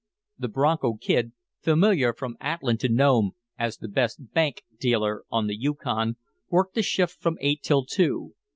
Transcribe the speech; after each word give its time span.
The 0.39 0.47
"Bronco 0.47 0.95
Kid," 0.95 1.31
familiar 1.61 2.11
from 2.11 2.35
Atlin 2.41 2.75
to 2.79 2.89
Nome 2.89 3.33
as 3.59 3.77
the 3.77 3.87
best 3.87 4.33
"bank" 4.33 4.63
dealer 4.79 5.25
on 5.29 5.45
the 5.45 5.55
Yukon, 5.55 6.15
worked 6.49 6.73
the 6.73 6.81
shift 6.81 7.21
from 7.21 7.37
eight 7.39 7.61
till 7.61 7.85
two. 7.85 8.33